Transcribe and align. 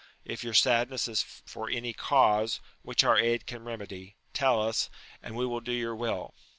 if 0.25 0.43
your 0.43 0.55
sadness 0.55 1.07
is 1.07 1.21
for 1.21 1.69
any 1.69 1.93
cause 1.93 2.59
which 2.81 3.03
our 3.03 3.19
aid 3.19 3.45
can 3.45 3.63
remedy, 3.63 4.15
tell 4.33 4.59
us, 4.59 4.89
and 5.21 5.35
we 5.35 5.45
will 5.45 5.61
do 5.61 5.71
your 5.71 5.95
will. 5.95 6.33